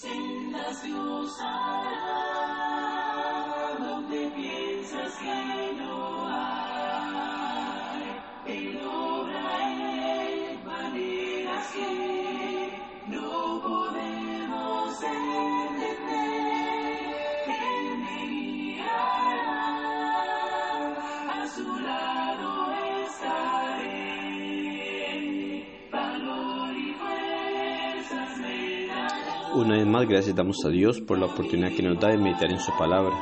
[0.00, 0.92] Sendas de
[3.80, 5.67] donde piensas que
[29.54, 32.50] Una vez más, gracias damos a Dios por la oportunidad que nos da de meditar
[32.52, 33.16] en su palabra.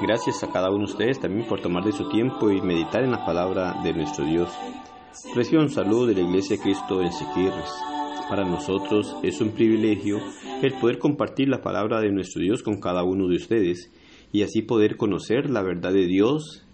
[0.00, 3.10] Gracias a cada uno de ustedes también por tomar de su tiempo y meditar en
[3.10, 4.48] la palabra de nuestro Dios.
[5.34, 7.72] Reciban un saludo de la Iglesia de Cristo en Siquirres.
[8.28, 10.18] Para nosotros es un privilegio
[10.62, 13.90] el poder compartir la palabra de nuestro Dios con cada uno de ustedes
[14.30, 16.64] y así poder conocer la verdad de Dios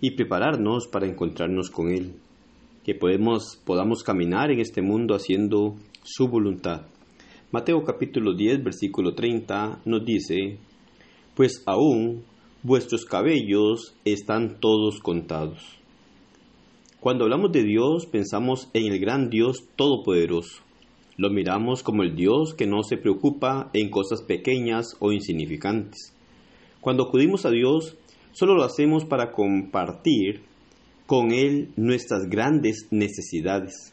[0.00, 2.16] y prepararnos para encontrarnos con Él.
[2.84, 6.91] Que podemos, podamos caminar en este mundo haciendo su voluntad.
[7.52, 10.56] Mateo capítulo 10, versículo 30 nos dice,
[11.34, 12.24] Pues aún
[12.62, 15.60] vuestros cabellos están todos contados.
[16.98, 20.62] Cuando hablamos de Dios pensamos en el gran Dios todopoderoso.
[21.18, 26.14] Lo miramos como el Dios que no se preocupa en cosas pequeñas o insignificantes.
[26.80, 27.98] Cuando acudimos a Dios,
[28.32, 30.40] solo lo hacemos para compartir
[31.04, 33.91] con Él nuestras grandes necesidades,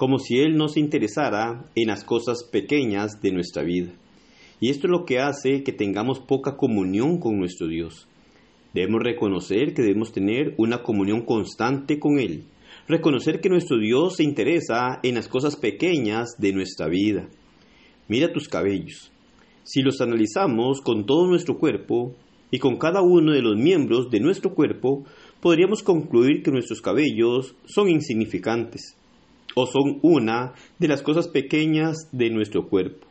[0.00, 3.92] como si Él no se interesara en las cosas pequeñas de nuestra vida.
[4.58, 8.08] Y esto es lo que hace que tengamos poca comunión con nuestro Dios.
[8.72, 12.44] Debemos reconocer que debemos tener una comunión constante con Él.
[12.88, 17.28] Reconocer que nuestro Dios se interesa en las cosas pequeñas de nuestra vida.
[18.08, 19.12] Mira tus cabellos.
[19.64, 22.14] Si los analizamos con todo nuestro cuerpo
[22.50, 25.04] y con cada uno de los miembros de nuestro cuerpo,
[25.42, 28.96] podríamos concluir que nuestros cabellos son insignificantes
[29.54, 33.06] o son una de las cosas pequeñas de nuestro cuerpo.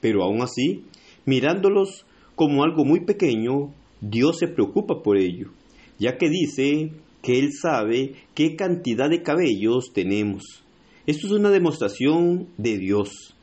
[0.00, 0.84] Pero aún así,
[1.26, 5.50] mirándolos como algo muy pequeño, Dios se preocupa por ello,
[5.98, 6.92] ya que dice
[7.22, 10.64] que Él sabe qué cantidad de cabellos tenemos.
[11.06, 13.36] Esto es una demostración de Dios,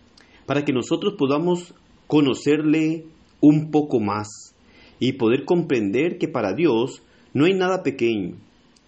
[0.45, 1.73] para que nosotros podamos
[2.07, 3.05] conocerle
[3.41, 4.55] un poco más
[4.99, 7.03] y poder comprender que para Dios
[7.33, 8.35] no hay nada pequeño,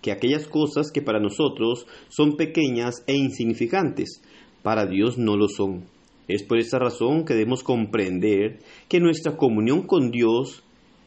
[0.01, 4.21] que aquellas cosas que para nosotros son pequeñas e insignificantes,
[4.63, 5.85] para Dios no lo son.
[6.27, 10.63] Es por esa razón que debemos comprender que nuestra comunión con Dios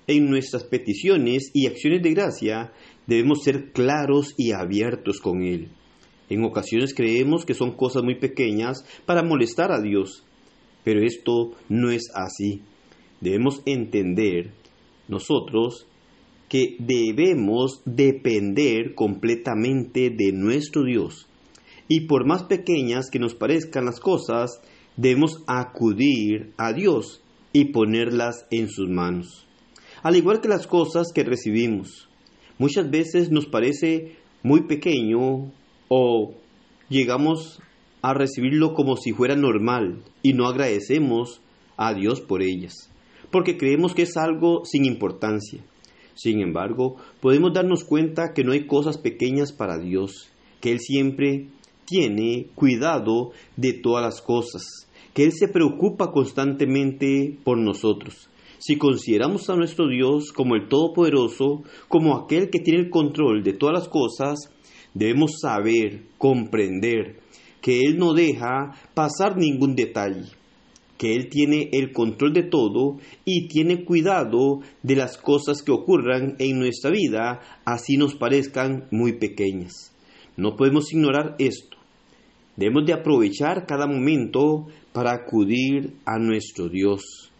[0.06, 2.72] en nuestras peticiones y acciones de gracia
[3.06, 5.68] debemos ser claros y abiertos con Él.
[6.28, 10.24] En ocasiones creemos que son cosas muy pequeñas para molestar a Dios,
[10.82, 12.62] pero esto no es así.
[13.20, 14.52] Debemos entender
[15.08, 15.86] nosotros
[16.52, 21.26] que debemos depender completamente de nuestro Dios.
[21.88, 24.60] Y por más pequeñas que nos parezcan las cosas,
[24.98, 27.22] debemos acudir a Dios
[27.54, 29.46] y ponerlas en sus manos
[30.02, 32.08] al igual que las cosas que recibimos.
[32.58, 35.52] Muchas veces nos parece muy pequeño
[35.88, 36.34] o
[36.88, 37.60] llegamos
[38.02, 41.40] a recibirlo como si fuera normal y no agradecemos
[41.76, 42.90] a Dios por ellas,
[43.30, 45.64] porque creemos que es algo sin importancia.
[46.14, 50.30] Sin embargo, podemos darnos cuenta que no hay cosas pequeñas para Dios,
[50.60, 51.48] que Él siempre
[51.86, 54.62] tiene cuidado de todas las cosas,
[55.14, 58.28] que Él se preocupa constantemente por nosotros.
[58.58, 63.54] Si consideramos a nuestro Dios como el Todopoderoso, como aquel que tiene el control de
[63.54, 64.38] todas las cosas,
[64.94, 67.20] debemos saber, comprender,
[67.60, 70.30] que Él no deja pasar ningún detalle,
[71.02, 76.36] que Él tiene el control de todo y tiene cuidado de las cosas que ocurran
[76.38, 79.92] en nuestra vida, así nos parezcan muy pequeñas.
[80.36, 81.76] No podemos ignorar esto.
[82.54, 87.32] Debemos de aprovechar cada momento para acudir a nuestro Dios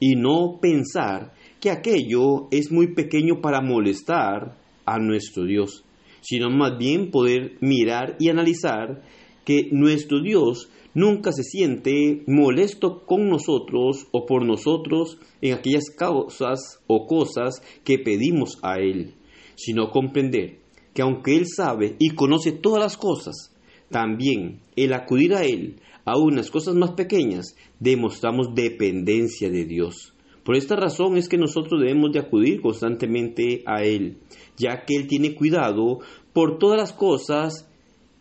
[0.00, 4.56] y no pensar que aquello es muy pequeño para molestar
[4.86, 5.84] a nuestro Dios,
[6.22, 9.02] sino más bien poder mirar y analizar
[9.44, 16.80] que nuestro Dios nunca se siente molesto con nosotros o por nosotros en aquellas causas
[16.86, 19.14] o cosas que pedimos a Él,
[19.56, 20.58] sino comprender
[20.94, 23.54] que aunque Él sabe y conoce todas las cosas,
[23.90, 30.14] también el acudir a Él a unas cosas más pequeñas, demostramos dependencia de Dios.
[30.44, 34.18] Por esta razón es que nosotros debemos de acudir constantemente a Él,
[34.56, 36.00] ya que Él tiene cuidado
[36.34, 37.70] por todas las cosas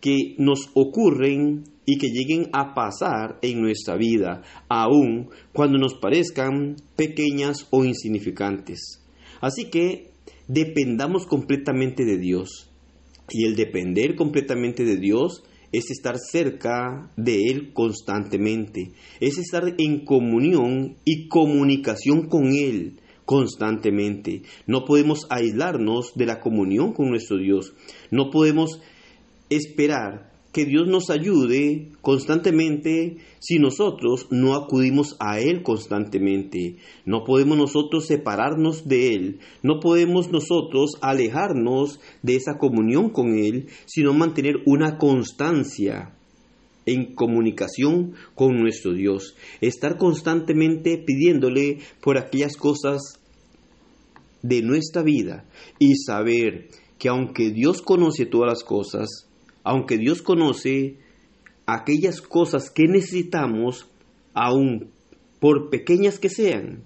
[0.03, 6.75] que nos ocurren y que lleguen a pasar en nuestra vida, aun cuando nos parezcan
[6.97, 9.01] pequeñas o insignificantes.
[9.39, 10.11] Así que
[10.49, 12.69] dependamos completamente de Dios.
[13.29, 18.91] Y el depender completamente de Dios es estar cerca de Él constantemente,
[19.21, 24.41] es estar en comunión y comunicación con Él constantemente.
[24.67, 27.73] No podemos aislarnos de la comunión con nuestro Dios,
[28.11, 28.81] no podemos
[29.55, 36.77] esperar que Dios nos ayude constantemente si nosotros no acudimos a Él constantemente.
[37.05, 43.67] No podemos nosotros separarnos de Él, no podemos nosotros alejarnos de esa comunión con Él,
[43.85, 46.13] sino mantener una constancia
[46.85, 49.35] en comunicación con nuestro Dios.
[49.59, 53.19] Estar constantemente pidiéndole por aquellas cosas
[54.43, 55.45] de nuestra vida
[55.79, 56.67] y saber
[56.99, 59.29] que aunque Dios conoce todas las cosas,
[59.63, 60.97] aunque Dios conoce
[61.65, 63.89] aquellas cosas que necesitamos,
[64.33, 64.89] aun
[65.39, 66.83] por pequeñas que sean,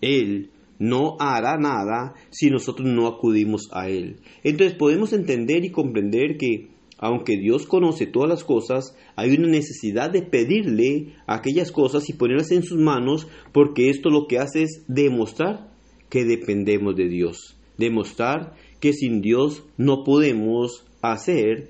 [0.00, 4.16] Él no hará nada si nosotros no acudimos a Él.
[4.42, 6.68] Entonces podemos entender y comprender que
[6.98, 12.50] aunque Dios conoce todas las cosas, hay una necesidad de pedirle aquellas cosas y ponerlas
[12.52, 15.70] en sus manos, porque esto lo que hace es demostrar
[16.08, 21.68] que dependemos de Dios, demostrar que sin Dios no podemos hacer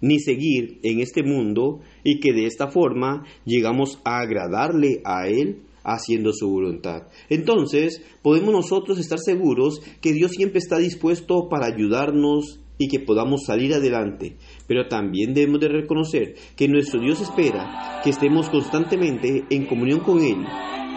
[0.00, 5.62] ni seguir en este mundo y que de esta forma llegamos a agradarle a Él
[5.86, 7.04] haciendo su voluntad.
[7.30, 13.44] Entonces, podemos nosotros estar seguros que Dios siempre está dispuesto para ayudarnos y que podamos
[13.46, 14.36] salir adelante.
[14.66, 20.22] Pero también debemos de reconocer que nuestro Dios espera que estemos constantemente en comunión con
[20.22, 20.44] Él,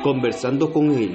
[0.04, 1.12] conversando con Él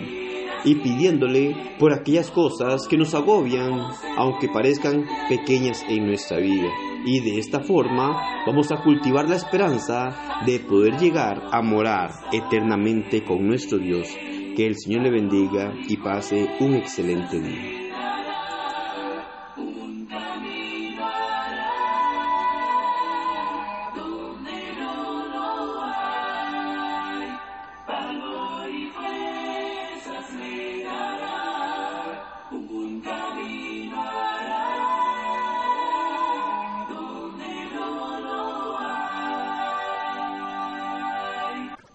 [0.64, 3.70] y pidiéndole por aquellas cosas que nos agobian,
[4.16, 6.70] aunque parezcan pequeñas en nuestra vida
[7.04, 13.24] y de esta forma vamos a cultivar la esperanza de poder llegar a morar eternamente
[13.24, 14.08] con nuestro Dios.
[14.56, 17.83] Que el Señor le bendiga y pase un excelente día.